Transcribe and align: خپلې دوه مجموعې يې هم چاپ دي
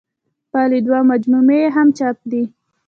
خپلې 0.45 0.79
دوه 0.85 0.99
مجموعې 1.11 1.57
يې 1.65 1.69
هم 1.75 1.87
چاپ 1.97 2.17
دي 2.31 2.43